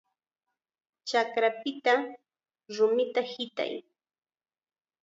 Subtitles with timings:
[1.09, 1.93] ¡Chakrapita
[2.75, 3.73] rumita hitay!